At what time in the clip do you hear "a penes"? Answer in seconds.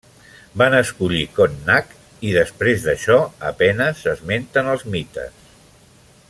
3.51-4.01